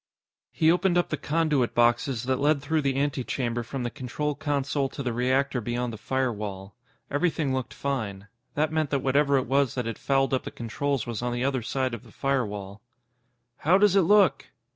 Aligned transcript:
He 0.51 0.71
opened 0.71 0.97
up 0.97 1.09
the 1.09 1.15
conduit 1.15 1.75
boxes 1.75 2.23
that 2.23 2.39
led 2.39 2.59
through 2.59 2.81
the 2.81 2.99
antechamber 2.99 3.61
from 3.61 3.83
the 3.83 3.91
control 3.91 4.33
console 4.33 4.89
to 4.89 5.03
the 5.03 5.13
reactor 5.13 5.61
beyond 5.61 5.93
the 5.93 5.97
firewall. 5.99 6.73
Everything 7.11 7.53
looked 7.53 7.71
fine. 7.71 8.27
That 8.55 8.73
meant 8.73 8.89
that 8.89 9.03
whatever 9.03 9.37
it 9.37 9.45
was 9.45 9.75
that 9.75 9.85
had 9.85 9.99
fouled 9.99 10.33
up 10.33 10.43
the 10.43 10.49
controls 10.49 11.05
was 11.05 11.21
on 11.21 11.33
the 11.33 11.43
other 11.45 11.61
side 11.61 11.93
of 11.93 12.01
the 12.01 12.11
firewall. 12.11 12.81
"How 13.57 13.77
does 13.77 13.95
it 13.95 14.01
look?" 14.01 14.47